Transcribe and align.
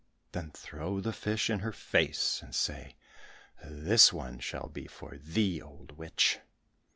Then 0.31 0.49
throw 0.49 0.99
the 0.99 1.13
fish 1.13 1.47
in 1.47 1.59
her 1.59 1.71
face, 1.71 2.41
and 2.41 2.55
say, 2.55 2.95
'This 3.63 4.11
one 4.11 4.39
shall 4.39 4.67
be 4.67 4.87
for 4.87 5.15
thee, 5.19 5.61
old 5.61 5.91
witch. 5.95 6.39